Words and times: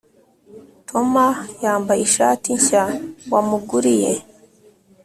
toma 0.87 1.25
yambaye 1.63 2.01
ishati 2.07 2.47
nshya 2.59 2.83
wamuguriye? 3.31 4.11